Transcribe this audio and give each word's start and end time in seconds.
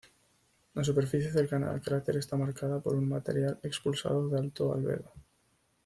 La 0.73 0.83
superficie 0.83 1.31
cercana 1.31 1.69
al 1.69 1.79
cráter 1.79 2.17
está 2.17 2.35
marcada 2.35 2.79
por 2.79 2.95
un 2.95 3.07
material 3.07 3.59
expulsado 3.61 4.27
de 4.29 4.39
alto 4.39 4.73
albedo. 4.73 5.13